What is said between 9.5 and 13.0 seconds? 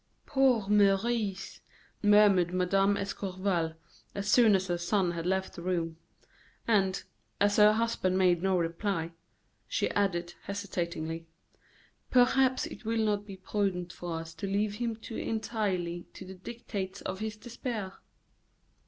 she added, hesitatingly, "perhaps it